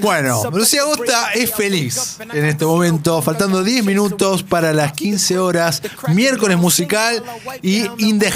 [0.00, 5.82] Bueno, Lucía Agosta es feliz en este momento, faltando 10 minutos para las 15 horas,
[6.08, 7.22] miércoles musical
[7.62, 8.28] y In the.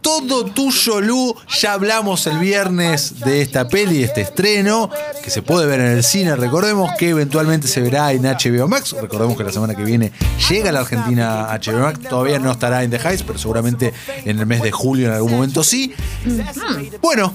[0.00, 1.34] Todo tuyo, Lu.
[1.60, 4.90] Ya hablamos el viernes de esta peli, este estreno,
[5.22, 6.36] que se puede ver en el cine.
[6.36, 8.94] Recordemos que eventualmente se verá en HBO Max.
[9.00, 10.12] Recordemos que la semana que viene
[10.48, 12.00] llega a la Argentina HBO Max.
[12.08, 13.92] Todavía no estará In the Heights, pero seguramente
[14.24, 15.94] en el mes de julio en algún momento sí.
[17.00, 17.34] Bueno,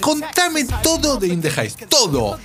[0.00, 1.76] contame todo de In the Heights.
[1.88, 2.38] Todo.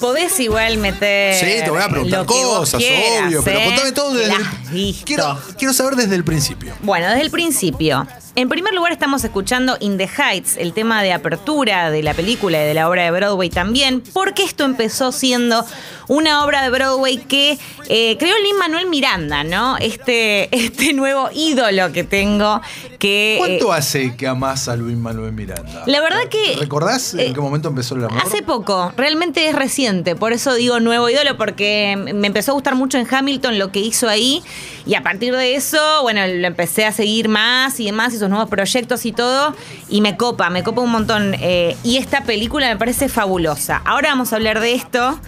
[0.00, 1.34] Podés igual meter.
[1.34, 3.64] Sí, te voy a preguntar cosas, obvio, pero ¿eh?
[3.64, 4.94] contame todo desde el.
[5.04, 6.74] Quiero, quiero saber desde el principio.
[6.82, 8.06] Bueno, desde el principio.
[8.38, 12.62] En primer lugar estamos escuchando In the Heights, el tema de apertura de la película
[12.62, 15.66] y de la obra de Broadway también, porque esto empezó siendo
[16.06, 19.76] una obra de Broadway que eh, creó Lin Manuel Miranda, ¿no?
[19.78, 22.60] Este, este nuevo ídolo que tengo
[23.00, 23.34] que...
[23.34, 25.82] eh, ¿Cuánto hace que amás a Luis Manuel Miranda?
[25.86, 28.22] La verdad que- ¿Recordás en eh, qué momento empezó el amor?
[28.24, 32.76] Hace poco, realmente es reciente, por eso digo nuevo ídolo, porque me empezó a gustar
[32.76, 34.44] mucho en Hamilton lo que hizo ahí,
[34.86, 38.30] y a partir de eso, bueno, lo empecé a seguir más y demás, y sus
[38.30, 39.54] nuevos proyectos y todo,
[39.88, 41.34] y me copa, me copa un montón.
[41.40, 43.82] eh, y esta película me parece fabulosa.
[43.84, 45.18] Ahora vamos a hablar de esto.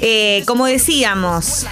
[0.00, 1.66] Eh, como decíamos,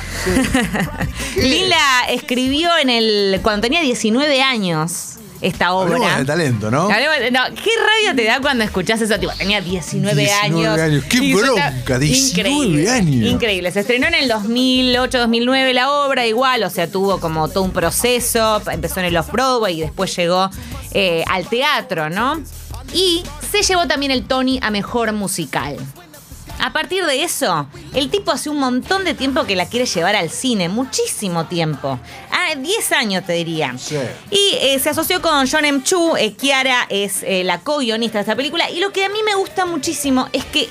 [1.36, 5.13] Lin la escribió en el cuando tenía 19 años
[5.46, 5.94] esta obra.
[5.96, 6.82] Hablemos de talento, ¿no?
[6.90, 9.18] Hablemos de- no, ¿Qué rabia te da cuando escuchás eso?
[9.18, 10.80] Tipo, tenía 19, 19 años.
[10.80, 11.04] años.
[11.08, 11.98] ¡Qué Y bronca!
[11.98, 13.30] 19 increíble, años.
[13.30, 13.70] Increíble.
[13.72, 17.70] Se estrenó en el 2008, 2009 la obra, igual, o sea, tuvo como todo un
[17.72, 18.60] proceso.
[18.70, 20.50] Empezó en el Off-Broadway y después llegó
[20.92, 22.40] eh, al teatro, ¿no?
[22.92, 25.76] Y se llevó también el Tony a mejor musical.
[26.60, 30.16] A partir de eso, el tipo hace un montón de tiempo que la quiere llevar
[30.16, 31.98] al cine, muchísimo tiempo.
[32.30, 33.74] Ah, 10 años te diría.
[33.78, 33.96] Sí.
[34.30, 35.82] Y eh, se asoció con John M.
[35.82, 38.70] Chu, eh, Kiara es eh, la co-guionista de esta película.
[38.70, 40.68] Y lo que a mí me gusta muchísimo es que,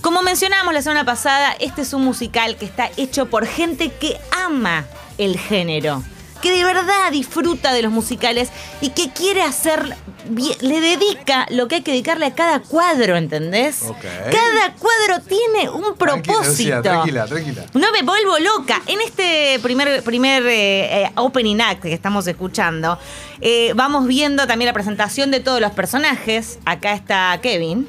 [0.00, 4.18] como mencionábamos la semana pasada, este es un musical que está hecho por gente que
[4.44, 4.86] ama
[5.18, 6.02] el género.
[6.42, 8.50] Que de verdad disfruta de los musicales
[8.80, 9.96] y que quiere hacer,
[10.60, 13.84] le dedica lo que hay que dedicarle a cada cuadro, ¿entendés?
[14.00, 16.82] Cada cuadro tiene un propósito.
[16.82, 17.64] Tranquila, tranquila.
[17.74, 18.80] No me vuelvo loca.
[18.86, 22.98] En este primer, primer eh, eh, opening act que estamos escuchando,
[23.40, 26.58] eh, vamos viendo también la presentación de todos los personajes.
[26.64, 27.88] Acá está Kevin.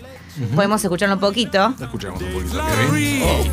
[0.56, 1.74] Podemos escucharlo un poquito.
[1.82, 2.62] Escuchamos un poquito.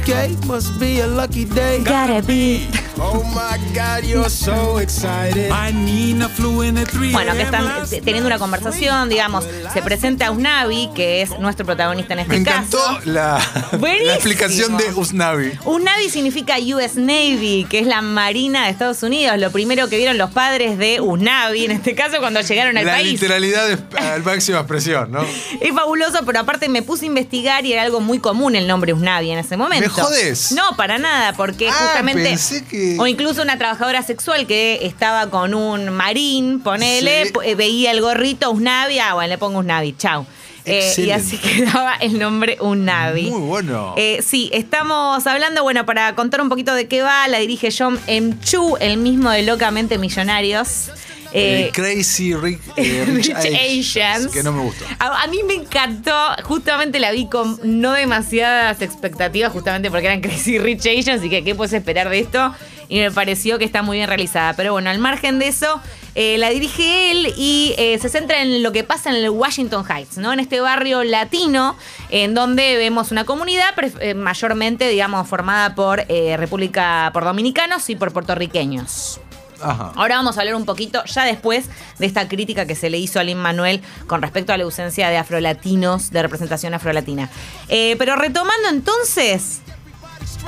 [0.03, 1.79] Okay, must be a lucky day.
[1.79, 2.69] Gotta be.
[2.99, 5.51] Oh my God, you're so excited.
[5.51, 7.67] My Nina flew in at 3 Bueno, que están
[8.05, 9.45] teniendo una conversación, digamos.
[9.75, 13.01] Se presenta Usnavi, que es nuestro protagonista en este Me encantó caso.
[13.05, 13.39] la,
[13.73, 15.53] la explicación de Usnavi.
[15.67, 19.39] Usnavi significa US Navy, que es la Marina de Estados Unidos.
[19.39, 22.93] Lo primero que vieron los padres de Usnavi, en este caso, cuando llegaron al La
[22.93, 23.13] país.
[23.13, 25.21] literalidad es al máxima expresión, ¿no?
[25.61, 28.93] Es fabuloso, pero aparte me puse a investigar y era algo muy común el nombre
[28.93, 29.89] Usnavi en ese momento.
[29.89, 30.53] ¿Me jodés?
[30.53, 32.23] No, para nada, porque Ah, justamente.
[32.25, 37.33] pensé que- O incluso una trabajadora sexual que estaba con un marín, ponele, Sí.
[37.45, 40.27] eh, veía el gorrito Usnavi, ah, bueno, le pongo Usnavi, chau.
[40.69, 41.37] Eh, y así
[41.85, 43.31] quedaba el nombre Usnavi.
[43.31, 43.95] Muy bueno.
[43.97, 48.01] Eh, sí, estamos hablando, bueno, para contar un poquito de qué va, la dirige John
[48.09, 48.35] M.
[48.45, 50.91] Chu, el mismo de Locamente Millonarios.
[51.37, 54.33] Eh, Eh, Crazy Rick, eh, Rich, Rich Asians.
[54.33, 54.85] Que no me gustó.
[54.99, 56.13] A, a mí me encantó,
[56.45, 61.45] justamente la vi con no demasiadas expectativas, justamente porque eran Crazy Rich Asians y que
[61.45, 62.55] qué puedes esperar de esto.
[62.89, 64.55] Y me pareció que está muy bien realizada.
[64.55, 65.81] Pero bueno, al margen de eso,
[66.15, 69.85] eh, la dirige él y eh, se centra en lo que pasa en el Washington
[69.91, 70.33] Heights, ¿no?
[70.33, 71.77] En este barrio latino,
[72.11, 77.97] en donde vemos una comunidad eh, mayormente, digamos, formada por eh, República, por dominicanos y
[77.97, 79.21] por puertorriqueños.
[79.61, 79.93] Ajá.
[79.97, 81.67] Ahora vamos a hablar un poquito, ya después
[81.99, 85.09] de esta crítica que se le hizo a Lin Manuel con respecto a la ausencia
[85.09, 87.31] de afrolatinos, de representación afrolatina.
[87.69, 89.61] Eh, pero retomando entonces,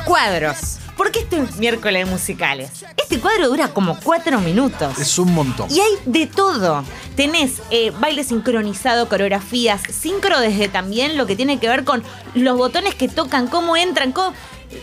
[0.04, 0.78] cuadros.
[0.96, 2.84] ¿Por qué este miércoles musicales?
[2.96, 4.98] Este cuadro dura como cuatro minutos.
[4.98, 5.70] Es un montón.
[5.70, 6.82] Y hay de todo.
[7.14, 12.02] Tenés eh, baile sincronizado, coreografías, sincro desde también lo que tiene que ver con
[12.34, 14.34] los botones que tocan, cómo entran, cómo-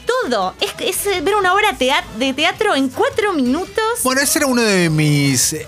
[0.05, 0.55] todo.
[0.61, 1.71] Es, es eh, ver una obra
[2.17, 3.83] de teatro en cuatro minutos.
[4.03, 5.67] Bueno, ese era uno de mis, eh,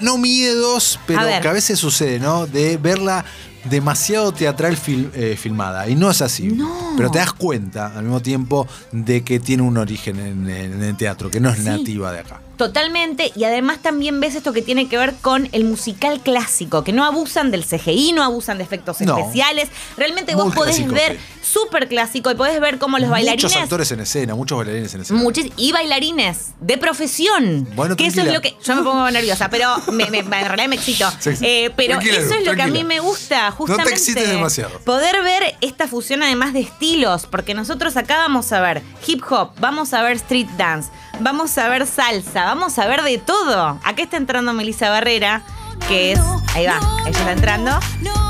[0.00, 2.46] no miedos, pero A que a veces sucede, ¿no?
[2.46, 3.24] De verla
[3.64, 5.88] demasiado teatral fil- eh, filmada.
[5.88, 6.44] Y no es así.
[6.48, 6.94] No.
[6.96, 10.96] Pero te das cuenta al mismo tiempo de que tiene un origen en, en el
[10.96, 12.40] teatro, que no es nativa de acá.
[12.58, 16.92] Totalmente, y además también ves esto que tiene que ver con el musical clásico, que
[16.92, 19.16] no abusan del CGI, no abusan de efectos No.
[19.16, 19.68] especiales.
[19.96, 21.48] Realmente Muy vos podés clásico, ver sí.
[21.52, 23.44] súper clásico y podés ver cómo los bailarines.
[23.44, 25.20] Muchos actores en escena, muchos bailarines en escena.
[25.22, 27.66] Muchis- y bailarines de profesión.
[27.76, 28.56] Bueno, que eso es lo que.
[28.64, 31.08] Yo me pongo nerviosa, pero me, me- en realidad me excito.
[31.20, 31.46] Sí, sí.
[31.46, 33.92] Eh, pero Tranquila, eso es lo que a mí me gusta, justamente.
[33.92, 34.78] excites demasiado.
[34.80, 39.50] Poder ver esta fusión además de estilos, porque nosotros acá vamos a ver hip hop,
[39.60, 43.78] vamos a ver street dance, vamos a ver salsa, vamos a ver de todo.
[43.84, 45.42] Acá está entrando Melissa Barrera,
[45.88, 46.20] que es.
[46.54, 47.78] Ahí va, ella está entrando.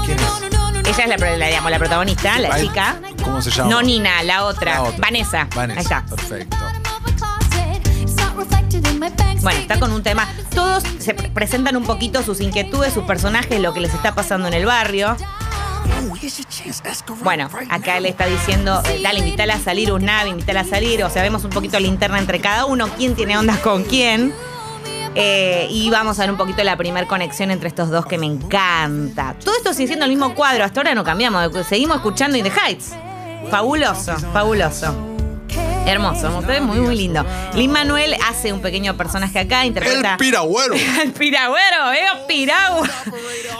[0.05, 0.89] ¿Quién es?
[0.99, 2.97] Ella es la, la, digamos, la protagonista, la chica.
[3.23, 3.71] ¿Cómo se llama?
[3.71, 4.75] No Nina, la otra.
[4.75, 4.99] La otra.
[5.01, 5.47] Vanessa.
[5.55, 5.79] Vanessa.
[5.81, 6.05] Ahí está.
[6.17, 6.57] Perfecto.
[9.43, 10.27] Bueno, está con un tema.
[10.55, 14.49] Todos se pre- presentan un poquito sus inquietudes, sus personajes, lo que les está pasando
[14.49, 15.17] en el barrio.
[17.23, 21.03] Bueno, acá le está diciendo, dale, invítala a salir, un nave, invítala a salir.
[21.05, 24.33] O sea, vemos un poquito la interna entre cada uno, quién tiene ondas con quién.
[25.15, 28.27] Eh, y vamos a ver un poquito la primer conexión entre estos dos que me
[28.27, 29.35] encanta.
[29.43, 32.53] Todo esto sigue siendo el mismo cuadro, hasta ahora no cambiamos, seguimos escuchando In the
[32.53, 32.95] Heights.
[33.51, 35.08] Fabuloso, fabuloso.
[35.89, 37.25] Hermoso, muy, muy, muy lindo.
[37.55, 40.13] Lin Manuel hace un pequeño personaje acá, interpreta.
[40.13, 40.75] El piragüero.
[41.03, 42.89] El piragüero, eh, piragua.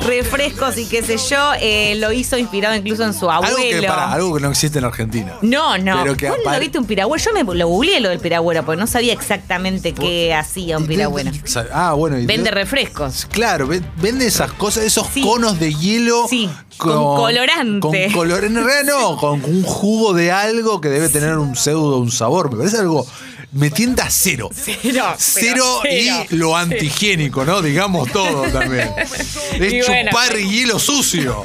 [0.07, 1.53] Refrescos y qué sé yo.
[1.61, 3.57] eh, lo hizo inspirado incluso en su abuelo.
[3.57, 5.35] Algo que, para, algo que no existe en Argentina.
[5.43, 6.03] No, no.
[6.03, 7.23] Pero que ¿Vos no apare- viste un piragüero?
[7.25, 11.31] Yo me lo googleé lo del piragüero porque no sabía exactamente qué hacía un piragüero.
[11.73, 12.17] Ah, bueno.
[12.19, 13.27] y de- Vende refrescos.
[13.31, 15.23] Claro, ve- vende esas cosas, esos Sí.
[15.23, 16.27] conos de hielo.
[16.29, 16.49] Sí,
[16.79, 18.05] con colorante.
[18.07, 21.99] Con color, en realidad no, con un jugo de algo que debe tener un pseudo,
[21.99, 22.51] un sabor.
[22.51, 23.07] Me parece algo.
[23.51, 24.51] Me tienta cero.
[24.53, 25.83] Cero, Cero cero.
[26.31, 27.63] y lo antihigiénico, ¿no?
[27.63, 28.93] Digamos todo también.
[28.99, 30.11] Es Y bueno.
[30.11, 31.45] chupar hielo sucio.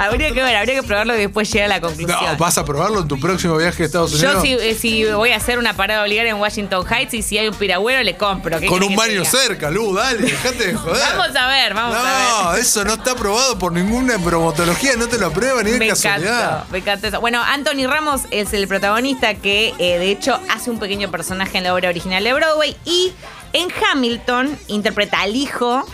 [0.00, 2.18] Habría que ver, habría que probarlo y después llegar a la conclusión.
[2.20, 4.34] No, vas a probarlo en tu próximo viaje a Estados Unidos.
[4.34, 7.38] Yo si, eh, si voy a hacer una parada obligada en Washington Heights y si
[7.38, 8.58] hay un piragüero le compro.
[8.58, 11.00] ¿Qué Con un baño cerca, Lu, dale, dejate de joder.
[11.16, 12.12] Vamos a ver, vamos a ver.
[12.44, 15.88] No, eso no está aprobado por ninguna bromatología, no te lo aprueba ni de Me
[15.88, 16.40] casualidad.
[16.40, 17.20] encanta, me encanta eso.
[17.20, 21.64] Bueno, Anthony Ramos es el protagonista que eh, de hecho hace un pequeño personaje en
[21.64, 23.12] la obra original de Broadway y
[23.52, 25.84] en Hamilton interpreta al hijo,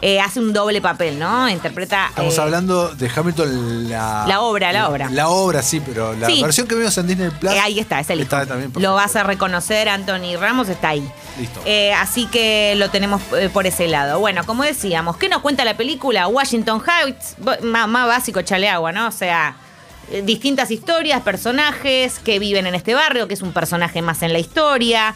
[0.00, 1.48] eh, hace un doble papel, ¿no?
[1.48, 2.06] Interpreta...
[2.10, 4.24] Estamos eh, hablando de Hamilton, la.
[4.28, 5.10] La obra, la obra.
[5.10, 6.40] La obra, sí, pero la Sí.
[6.40, 7.52] versión que vimos en Disney Plus.
[7.52, 8.24] eh, ahí está, es el hijo.
[8.24, 8.72] Está también.
[8.76, 11.10] Lo vas a reconocer, Anthony Ramos está ahí.
[11.38, 11.60] Listo.
[11.96, 13.20] Así que lo tenemos
[13.52, 14.20] por ese lado.
[14.20, 16.28] Bueno, como decíamos, ¿qué nos cuenta la película?
[16.28, 19.08] Washington Heights, más, más básico, chale agua, ¿no?
[19.08, 19.56] O sea,
[20.24, 24.38] distintas historias, personajes que viven en este barrio, que es un personaje más en la
[24.38, 25.14] historia.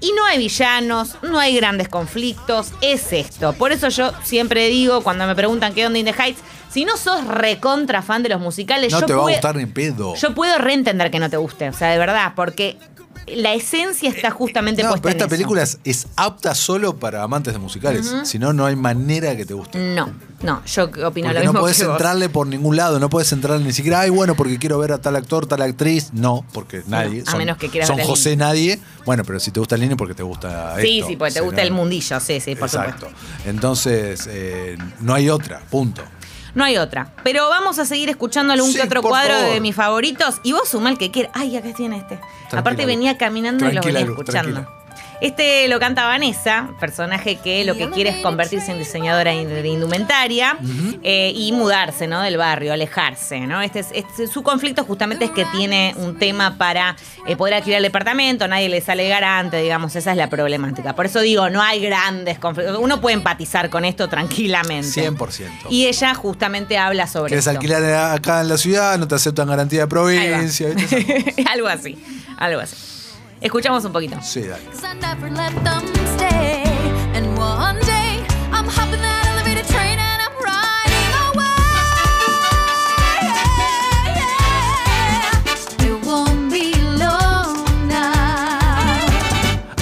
[0.00, 3.52] Y no hay villanos, no hay grandes conflictos, es esto.
[3.54, 6.40] Por eso yo siempre digo, cuando me preguntan qué onda In the Heights,
[6.70, 9.66] si no sos recontra fan de los musicales, no yo te va a gustar ni
[9.66, 10.14] pedo.
[10.14, 12.76] yo puedo reentender que no te guste, o sea, de verdad, porque
[13.26, 15.30] la esencia está justamente no, puesta pero en esta eso.
[15.30, 18.14] película es, es apta solo para amantes de musicales.
[18.22, 19.78] Si no, no hay manera que te guste.
[19.78, 20.12] No,
[20.42, 21.92] no, yo opino Porque lo no mismo puedes que vos.
[21.94, 24.98] entrarle por ningún lado, no puedes entrarle ni siquiera, ay, bueno, porque quiero ver a
[24.98, 26.10] tal actor, tal actriz.
[26.12, 27.24] No, porque nadie.
[27.26, 28.78] a menos que quieras Son ver José nadie.
[29.04, 31.08] Bueno, pero si te gusta el niño, porque te gusta Sí, esto.
[31.10, 33.06] sí, porque te gusta el no- mundillo, sí, sí, por Exacto.
[33.08, 33.48] supuesto.
[33.50, 36.02] Entonces, eh, no hay otra, punto.
[36.54, 37.12] No hay otra.
[37.24, 39.52] Pero vamos a seguir escuchando algún Sí, que otro cuadro favor.
[39.52, 40.36] de mis favoritos.
[40.42, 41.32] Y vos suma el que quieras.
[41.34, 42.18] Ay, acá tiene este.
[42.50, 44.52] Aparte venía caminando y lo venía escuchando.
[44.62, 44.68] tranquila.
[45.20, 50.56] Este lo canta Vanessa, personaje que lo que quiere es convertirse en diseñadora de indumentaria
[51.02, 52.22] eh, y mudarse ¿no?
[52.22, 53.40] del barrio, alejarse.
[53.40, 53.60] ¿no?
[53.60, 56.94] Este es, este- su conflicto justamente es que tiene un tema para
[57.26, 60.94] eh, poder alquilar el departamento, nadie le sale garante, digamos, esa es la problemática.
[60.94, 62.78] Por eso digo, no hay grandes conflictos.
[62.80, 65.10] Uno puede empatizar con esto tranquilamente.
[65.10, 65.66] 100%.
[65.70, 67.82] Y ella justamente habla sobre Quieres alquilar
[68.12, 70.68] acá en la ciudad, no te aceptan garantía de provincia.
[71.50, 71.98] algo así,
[72.38, 72.76] algo así.
[73.40, 74.16] Escuchamos un poquito.
[74.22, 74.62] Sí, dale.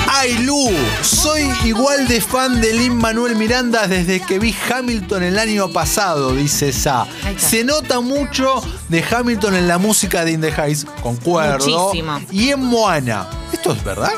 [0.08, 0.70] Ay, Lu,
[1.02, 6.32] soy igual de fan de Lin Manuel Miranda desde que vi Hamilton el año pasado,
[6.32, 7.06] dice Sa.
[7.38, 11.66] Se nota mucho de Hamilton en la música de In the Heights, concuerdo.
[11.66, 12.20] Muchísimo.
[12.32, 13.28] Y en Moana.
[13.68, 14.12] ¿Esto es verdad?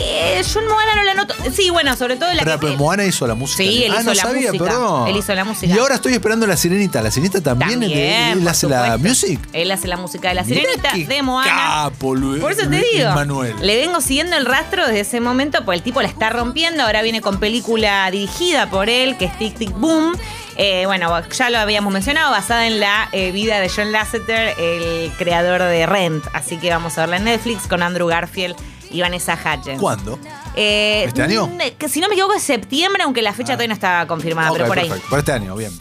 [0.00, 1.34] Eh, yo en Moana no la noto.
[1.54, 2.66] Sí, bueno, sobre todo la Pero, que.
[2.66, 3.62] pero Moana hizo la música.
[3.62, 4.64] Sí, él ah, hizo no la sabía, música.
[4.64, 5.08] perdón.
[5.08, 5.72] Él hizo la música.
[5.74, 7.02] Y ahora estoy esperando la sirenita.
[7.02, 7.72] ¿La sirenita también?
[7.80, 7.98] También,
[8.32, 9.38] ¿Él por hace la music?
[9.52, 11.50] Él hace la música de la Mirá sirenita de Moana.
[11.84, 13.54] Capo, Lu- Por eso te digo, Manuel.
[13.60, 17.02] le vengo siguiendo el rastro desde ese momento, pues el tipo la está rompiendo, ahora
[17.02, 20.16] viene con película dirigida por él, que es Tic Tic Boom.
[20.56, 25.12] Eh, bueno, ya lo habíamos mencionado, basada en la eh, vida de John Lasseter, el
[25.18, 26.24] creador de Rent.
[26.32, 28.56] Así que vamos a verla en Netflix con Andrew Garfield
[28.92, 29.80] y Vanessa Hudgens.
[29.80, 30.18] ¿Cuándo?
[30.54, 31.46] Eh, ¿Este año?
[31.46, 34.50] mm, Que si no me equivoco es septiembre, aunque la fecha todavía no está confirmada,
[34.50, 34.92] Ok, pero por ahí.
[35.08, 35.72] Para este año, bien.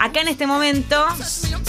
[0.00, 1.04] Acá en este momento,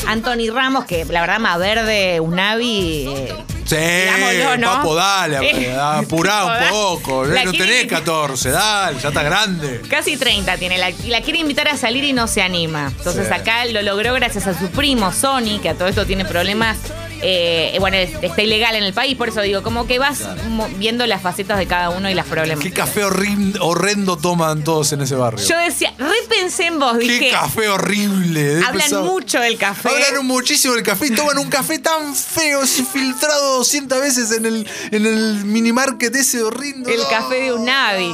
[0.08, 3.06] Anthony Ramos, que la verdad más verde, Unavi.
[3.08, 3.34] eh,
[3.66, 4.68] Sí, Digámoslo, ¿no?
[4.78, 5.38] papo, dale,
[5.68, 7.26] Eh, apurá un poco.
[7.26, 9.82] la no tenés 14, dale, ya está grande.
[9.88, 12.92] Casi 30 tiene, la, la quiere invitar a salir y no se anima.
[12.98, 13.34] Entonces Sí.
[13.34, 16.78] acá lo logró gracias a su primo Sony, que a todo esto tiene problemas.
[17.22, 20.68] Eh, bueno, es- está ilegal en el país, por eso digo, como que vas mo-
[20.78, 22.64] viendo las facetas de cada uno y las problemas.
[22.64, 25.46] Qué café horrin- horrendo toman todos en ese barrio.
[25.46, 28.62] Yo decía, repensé en vos, Qué dije, café horrible.
[28.66, 29.90] hablan mucho del café.
[29.90, 34.68] Hablan muchísimo del café y toman un café tan feo, filtrado 200 veces en el,
[34.92, 36.94] en el mini market ese horrible.
[36.94, 38.14] El café de Unavi.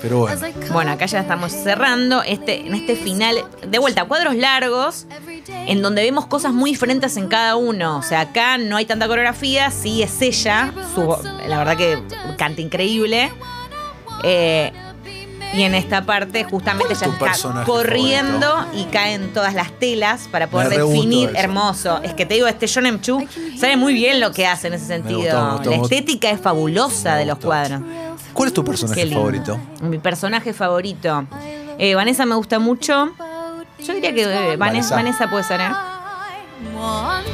[0.00, 0.40] Pero bueno.
[0.72, 3.36] Bueno, acá ya estamos cerrando este, en este final.
[3.66, 5.06] De vuelta, cuadros largos,
[5.66, 7.98] en donde vemos cosas muy diferentes en cada uno.
[7.98, 10.72] O sea, acá no hay tanta coreografía, sí es ella.
[10.94, 11.16] su-
[11.48, 12.02] la verdad que
[12.36, 13.32] canta increíble.
[14.24, 14.72] Eh,
[15.54, 20.28] y en esta parte justamente ¿Cuál es ella está corriendo y caen todas las telas
[20.30, 22.00] para poder definir hermoso.
[22.02, 23.26] Es que te digo, este John Chu
[23.58, 25.18] sabe muy bien lo que hace en ese sentido.
[25.20, 27.48] gustó, me gustó, la estética es fabulosa de los gustó.
[27.48, 27.80] cuadros.
[28.38, 29.58] ¿Cuál es tu personaje favorito?
[29.82, 31.26] Mi personaje favorito.
[31.76, 33.10] Eh, Vanessa me gusta mucho.
[33.84, 35.28] Yo diría que eh, Vanessa, Vanessa.
[35.28, 35.70] Puede ser, ¿eh?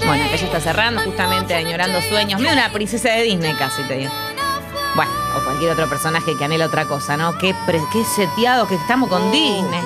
[0.07, 2.41] Bueno, ya está cerrando, justamente añorando sueños.
[2.41, 4.13] Medio una princesa de Disney casi, te digo.
[4.97, 7.37] Bueno, o cualquier otro personaje que anhela otra cosa, ¿no?
[7.37, 7.55] Qué,
[7.93, 9.83] qué seteado que estamos con Disney.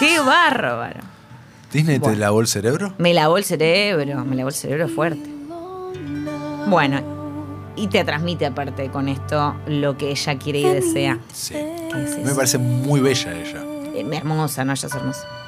[0.00, 0.98] Qué bárbaro.
[1.72, 2.92] ¿Disney te lavó el cerebro?
[2.98, 5.30] Me lavó el cerebro, me lavó el cerebro fuerte.
[6.66, 7.19] Bueno,
[7.80, 11.18] y te transmite aparte con esto lo que ella quiere y desea.
[11.32, 11.54] Sí.
[11.54, 13.64] ¿Qué es Me parece muy bella ella.
[13.94, 14.72] Eh, hermosa, ¿no?
[14.72, 15.39] Ella es hermosa.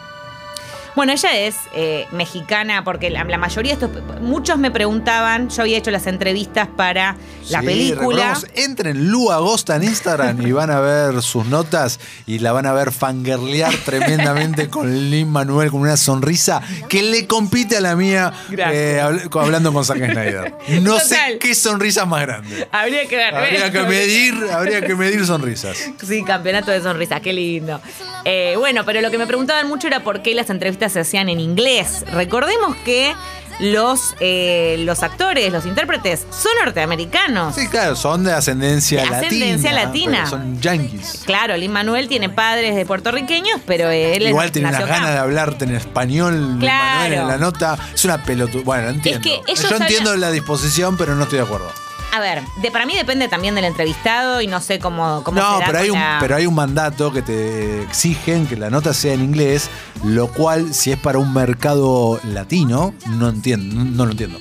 [0.95, 4.21] Bueno, ella es eh, mexicana porque la, la mayoría de estos.
[4.21, 7.17] Muchos me preguntaban, yo había hecho las entrevistas para
[7.49, 8.39] la Sí, película.
[8.55, 12.73] Entren Lu Agosta en Instagram y van a ver sus notas y la van a
[12.73, 18.33] ver fangirlear tremendamente con Lin Manuel con una sonrisa que le compite a la mía
[18.51, 20.55] eh, habl- hablando con Zack Snyder.
[20.83, 21.09] No Total.
[21.09, 22.69] sé qué sonrisa más grande.
[22.71, 23.35] Habría que ver.
[23.35, 25.77] Habría que medir, habría que medir sonrisas.
[26.07, 27.81] Sí, campeonato de sonrisas, qué lindo.
[28.25, 31.29] Eh, bueno, pero lo que me preguntaban mucho era por qué las entrevistas se hacían
[31.29, 32.05] en inglés.
[32.13, 33.15] Recordemos que
[33.61, 37.55] los, eh, los actores, los intérpretes, son norteamericanos.
[37.55, 39.27] Sí, claro, son de ascendencia De latina.
[39.27, 40.27] ascendencia latina.
[40.27, 41.23] Son yankees.
[41.27, 44.95] Claro, Lin Manuel tiene padres de puertorriqueños, pero él Igual tiene unas acá.
[44.95, 46.67] ganas de hablarte en español, Lin.
[46.69, 47.79] Manuel en la nota.
[47.95, 48.63] Es una pelotuda.
[48.65, 49.21] Bueno, entiendo.
[49.23, 51.71] que ellos Yo hablan- entiendo la disposición, pero no estoy de acuerdo.
[52.15, 55.61] A ver, de, para mí depende también del entrevistado y no sé cómo, cómo No,
[55.65, 59.15] pero hay, un, la- pero hay un mandato que te exigen que la nota sea
[59.15, 59.71] en inglés,
[60.05, 64.39] lo cual, si es para un mercado latino, no entiendo, no lo entiendo.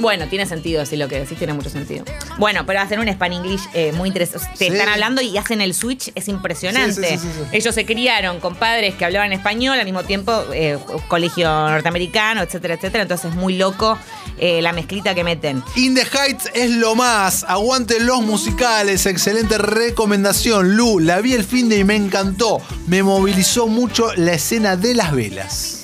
[0.00, 2.04] Bueno, tiene sentido, sí, lo que decís tiene mucho sentido.
[2.38, 4.48] Bueno, pero hacen un Span English eh, muy interesante.
[4.58, 4.72] Te Sí.
[4.72, 6.92] están hablando y hacen el switch, es impresionante.
[7.02, 7.56] Sí, sí, sí, sí, sí.
[7.56, 10.78] Ellos se criaron con padres que hablaban español, al mismo tiempo eh,
[11.08, 13.02] colegio norteamericano, etcétera, etcétera.
[13.02, 13.98] Entonces es muy loco
[14.38, 15.62] eh, la mezclita que meten.
[15.76, 17.44] In the Heights es lo más.
[17.44, 19.04] Aguante los musicales.
[19.06, 20.98] Excelente recomendación, Lu.
[20.98, 22.60] La vi el fin de y me encantó.
[22.86, 25.79] Me movilizó mucho la escena de las velas.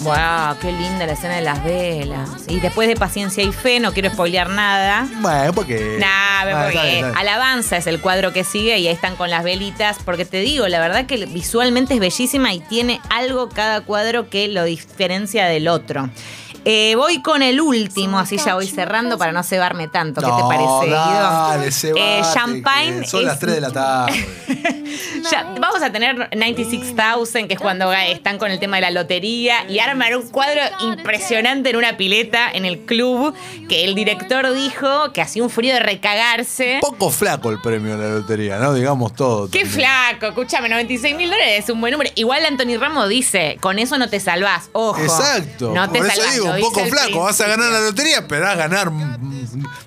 [0.00, 0.56] ¡Wow!
[0.60, 2.30] ¡Qué linda la escena de las velas!
[2.48, 5.06] Y después de Paciencia y Fe, no quiero spoilear nada.
[5.20, 5.96] Bueno, porque.
[5.98, 7.12] Nah, Ah, porque bien.
[7.16, 9.98] Alabanza es el cuadro que sigue y ahí están con las velitas.
[10.04, 14.48] Porque te digo, la verdad que visualmente es bellísima y tiene algo cada cuadro que
[14.48, 16.08] lo diferencia del otro.
[16.64, 20.20] Eh, voy con el último, así ya voy cerrando para no cebarme tanto.
[20.20, 20.96] ¿Qué te No, parece, Guido?
[20.96, 24.26] Dale, se Eh, Champagne Son las es- 3 de la tarde.
[25.30, 29.64] Ya, vamos a tener 96,000, que es cuando están con el tema de la lotería,
[29.68, 33.34] y arman un cuadro impresionante en una pileta en el club,
[33.68, 36.78] que el director dijo que hacía un frío de recagarse.
[36.80, 38.74] Poco flaco el premio de la lotería, ¿no?
[38.74, 39.48] Digamos todo.
[39.50, 39.80] Qué también.
[39.82, 42.10] flaco, escúchame, 96 mil dólares es un buen número.
[42.16, 45.00] Igual Anthony Ramos dice, con eso no te salvás, ojo.
[45.00, 45.72] Exacto.
[45.74, 47.20] No te salvás, digo, poco el flaco.
[47.20, 48.90] Vas a ganar la lotería, esperás ganar.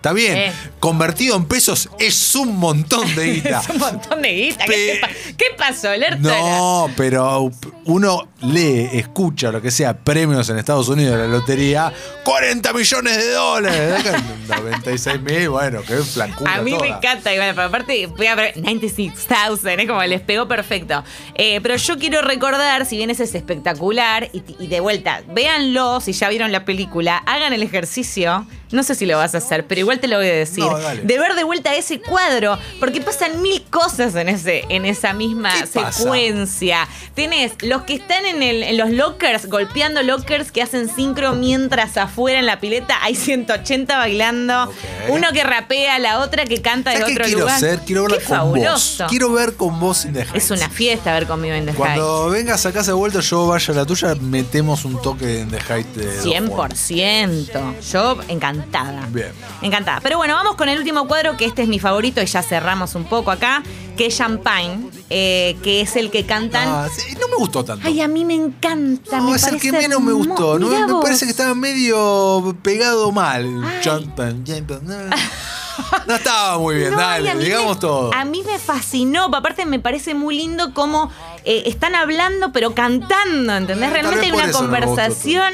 [0.03, 0.36] Está bien.
[0.38, 0.53] Eh.
[0.81, 3.62] Convertido en pesos es un montón de guita.
[3.62, 4.65] Es un montón de guita.
[4.65, 6.19] ¿Qué, Pe- qué pasó, Lertora?
[6.41, 7.50] No, pero
[7.86, 11.93] uno lee, escucha lo que sea, premios en Estados Unidos de la lotería,
[12.25, 14.05] 40 millones de dólares.
[14.05, 18.36] Acá, 96 mil, bueno, qué flacura A mí me encanta, igual, pero aparte voy a
[18.36, 21.01] ver 96,000, es como les pegó perfecto.
[21.36, 26.01] Eh, pero yo quiero recordar, si bien ese es espectacular, y, y de vuelta, véanlo,
[26.01, 28.45] si ya vieron la película, hagan el ejercicio.
[28.73, 30.63] No sé si lo vas a hacer, pero igual te lo voy a decir.
[30.63, 35.13] No, de ver de vuelta ese cuadro, porque pasan mil cosas en ese, en esa
[35.13, 36.87] misma secuencia.
[37.15, 41.95] Tenés los que están en, el- en los lockers, golpeando lockers que hacen sincro mientras
[41.97, 44.63] afuera en la pileta hay 180 bailando.
[44.63, 44.73] Ok.
[45.09, 47.55] Uno que rapea, la otra que canta de ¿Sabes qué otro quiero lugar.
[47.55, 47.79] hacer?
[47.85, 49.03] Quiero verla Qué con fabuloso.
[49.03, 49.09] vos.
[49.09, 50.35] Quiero ver con vos in the Heights.
[50.35, 51.77] Es una fiesta ver conmigo en The Heights.
[51.77, 55.49] Cuando vengas a casa de vuelta, yo vaya a la tuya, metemos un toque en
[55.51, 56.71] The Height de Dos Juan.
[56.71, 57.79] 100%.
[57.91, 58.62] Yo encantada.
[59.10, 59.32] Bien.
[59.62, 60.00] Encantada.
[60.01, 62.96] Pero bueno, vamos con el último cuadro, que este es mi favorito y ya cerramos
[62.96, 63.63] un poco acá,
[63.98, 66.67] que es Champagne, eh, que es el que cantan.
[66.67, 67.88] Ah, sí, no me gustó tanto.
[67.88, 69.17] Ay, a mí me encanta.
[69.17, 70.58] No, me es el que menos me gustó.
[70.60, 70.70] ¿no?
[70.70, 73.63] Me parece que estaba medio pegado mal.
[73.63, 73.82] Ay.
[73.82, 74.43] Champan,
[76.05, 76.15] no.
[76.15, 78.13] Estaba muy bien, No, dale, digamos me- todo.
[78.13, 81.10] A mí me fascinó, aparte me parece muy lindo cómo
[81.46, 83.89] eh, están hablando pero cantando, ¿entendés?
[83.91, 85.53] Realmente hay una no conversación.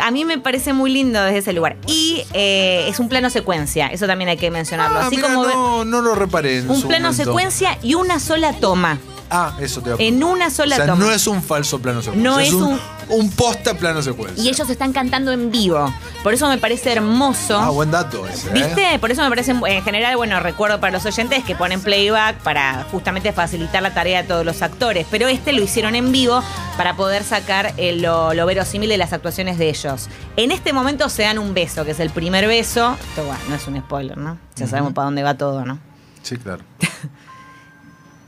[0.00, 1.76] A mí me parece muy lindo desde ese lugar.
[1.86, 4.98] Y eh, es un plano secuencia, eso también hay que mencionarlo.
[4.98, 7.24] Ah, Así mira, como no, no lo reparé en un su plano momento.
[7.24, 8.98] secuencia y una sola toma.
[9.30, 11.04] Ah, eso te va a En una sola O sea, toma.
[11.04, 12.30] no es un falso plano secuencia.
[12.30, 14.42] No es es un, un- un posta plano secuencia.
[14.42, 15.92] Y ellos están cantando en vivo.
[16.22, 17.58] Por eso me parece hermoso.
[17.58, 18.48] Ah, buen dato ese.
[18.48, 18.52] ¿eh?
[18.54, 18.98] ¿Viste?
[18.98, 22.86] Por eso me parece, en general, bueno, recuerdo para los oyentes que ponen playback para
[22.90, 25.06] justamente facilitar la tarea de todos los actores.
[25.10, 26.42] Pero este lo hicieron en vivo
[26.78, 30.08] para poder sacar eh, lo, lo verosímil de las actuaciones de ellos.
[30.36, 32.96] En este momento se dan un beso, que es el primer beso.
[33.10, 34.38] Esto, bueno, no es un spoiler, ¿no?
[34.54, 35.80] Ya sabemos para dónde va todo, ¿no?
[36.22, 36.62] Sí, claro.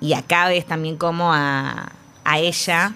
[0.02, 1.92] Y acá ves también cómo a,
[2.24, 2.94] a ella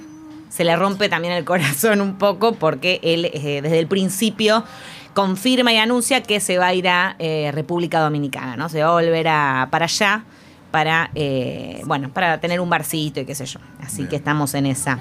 [0.48, 4.64] se le rompe también el corazón un poco porque él eh, desde el principio
[5.12, 8.70] confirma y anuncia que se va a ir a eh, República Dominicana, ¿no?
[8.70, 10.24] Se va a volver a, para allá
[10.74, 13.60] para, eh, bueno, para tener un barcito y qué sé yo.
[13.80, 14.08] Así Bien.
[14.08, 14.98] que estamos en esa.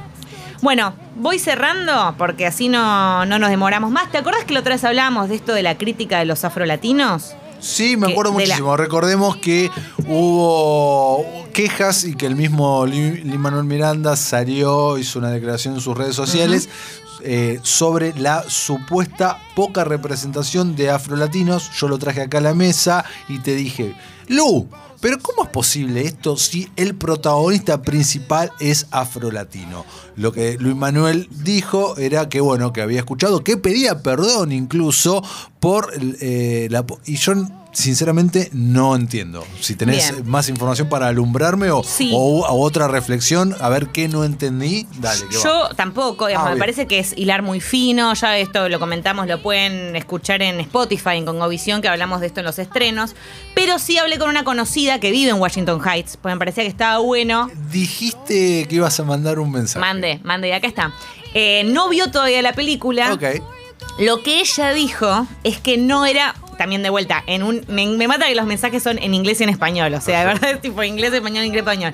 [0.63, 4.09] Bueno, voy cerrando porque así no, no nos demoramos más.
[4.11, 7.33] ¿Te acuerdas que la otra vez hablábamos de esto de la crítica de los afrolatinos?
[7.59, 8.77] Sí, me Que acuerdo la- muchísimo.
[8.77, 9.69] Recordemos que
[10.07, 15.97] hubo quejas y que el mismo Lin Manuel Miranda salió, hizo una declaración en sus
[15.97, 16.69] redes sociales
[17.23, 21.71] eh, sobre la supuesta poca representación de afrolatinos.
[21.77, 23.95] Yo lo traje acá a la mesa y te dije,
[24.27, 24.67] Lu,
[25.03, 29.85] pero ¿cómo es posible esto si el protagonista principal es afrolatino?
[30.15, 35.21] Lo que Luis Manuel dijo era que, bueno, que había escuchado, que pedía perdón incluso
[35.59, 35.91] por
[36.21, 36.85] eh, la...
[37.05, 37.33] Y yo,
[37.71, 39.43] sinceramente, no entiendo.
[39.59, 40.29] Si tenés Bien.
[40.29, 42.11] más información para alumbrarme o, Sí.
[42.13, 45.43] o- o otra reflexión, a ver qué no entendí, dale, que va.
[45.43, 49.25] Yo tampoco, digamos, Ah, me parece que es hilar muy fino, ya esto lo comentamos,
[49.27, 53.15] lo pueden escuchar en Spotify, en Congovisión, que hablamos de esto en los estrenos,
[53.55, 56.69] pero sí hablé con una conocida que vive en Washington Heights, porque me parecía que
[56.69, 57.49] estaba bueno.
[57.71, 59.79] Dijiste que ibas a mandar un mensaje.
[59.79, 60.93] Mande, mande, y acá está.
[61.33, 63.13] Eh, no vio todavía la película.
[63.13, 63.23] Ok.
[63.99, 67.63] Lo que ella dijo es que no era, también de vuelta, en un.
[67.67, 69.93] Me, me mata que los mensajes son en inglés y en español.
[69.93, 71.93] O sea, de verdad es tipo inglés, español, inglés, español.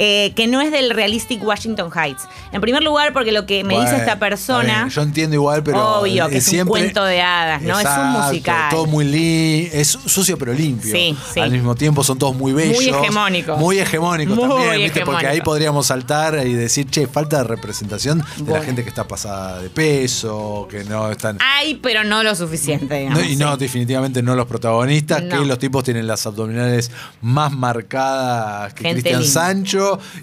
[0.00, 2.28] Eh, que no es del realistic Washington Heights.
[2.52, 4.88] En primer lugar, porque lo que me dice esta persona.
[4.88, 5.98] Yo entiendo igual, pero.
[6.00, 7.78] Obvio, que es un cuento de hadas, ¿no?
[7.78, 8.70] Es un musical.
[8.70, 9.78] Todo muy limpio.
[9.80, 10.92] Es sucio pero limpio.
[10.92, 11.40] Sí, sí.
[11.40, 12.76] Al mismo tiempo son todos muy bellos.
[12.76, 13.58] Muy hegemónicos.
[13.58, 15.04] Muy hegemónicos Muy también, ¿viste?
[15.04, 19.08] Porque ahí podríamos saltar y decir, che, falta de representación de la gente que está
[19.08, 21.38] pasada de peso, que no están.
[21.40, 23.32] Hay, pero no lo suficiente, No, digamos.
[23.32, 25.40] y no, definitivamente no los protagonistas, No.
[25.40, 29.32] que los tipos tienen las abdominales más marcadas que Cristian linda.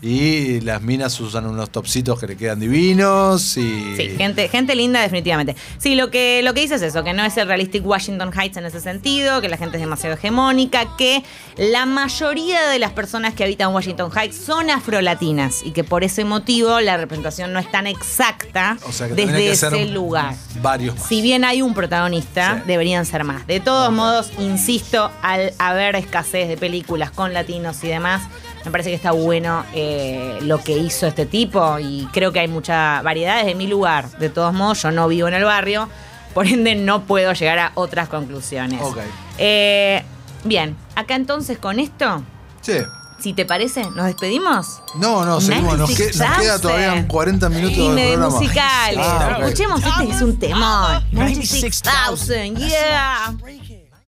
[0.01, 5.01] Y las minas usan unos topsitos que le quedan divinos y Sí, gente, gente linda
[5.01, 5.55] definitivamente.
[5.77, 8.57] Sí, lo que, lo que dice es eso, que no es el realistic Washington Heights
[8.57, 11.23] en ese sentido, que la gente es demasiado hegemónica, que
[11.57, 16.23] la mayoría de las personas que habitan Washington Heights son afrolatinas y que por ese
[16.25, 19.91] motivo la representación no es tan exacta o sea que tendría desde que ser ese
[19.91, 20.35] lugar.
[20.61, 21.07] varios más.
[21.07, 22.61] Si bien hay un protagonista, Sí.
[22.67, 23.45] deberían ser más.
[23.47, 28.21] De todos modos, insisto, al haber escasez de películas con latinos y demás,
[28.65, 32.47] me parece que está bueno eh, lo que hizo este tipo y creo que hay
[32.47, 34.09] mucha variedad desde mi lugar.
[34.17, 35.87] De todos modos, yo no vivo en el barrio,
[36.33, 38.81] por ende no puedo llegar a otras conclusiones.
[38.81, 38.97] Ok.
[39.37, 40.03] Eh,
[40.43, 42.23] bien, acá entonces con esto,
[42.61, 42.73] Sí.
[43.19, 44.81] si te parece, nos despedimos.
[44.95, 45.77] No, no, seguimos.
[45.77, 46.61] Nos, que- nos queda 96,000.
[46.61, 48.29] todavía 40 minutos Y de de programa.
[48.39, 48.99] musicales.
[49.01, 49.43] Ah, ok.
[49.43, 51.05] Escuchemos, este es un temón.
[51.11, 52.55] 96,000.
[52.55, 53.33] 96,000, yeah.